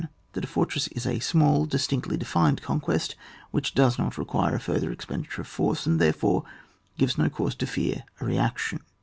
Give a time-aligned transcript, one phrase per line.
[0.33, 3.15] That a fortress is a small, distinctly defined conquest,
[3.51, 6.43] which does not require a further expenditure of force, and there fore
[6.97, 8.79] gives no cause to fear a reaction.